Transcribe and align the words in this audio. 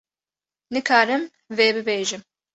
-Nikarim 0.73 1.23
vê 1.55 1.67
bibêjim. 1.75 2.21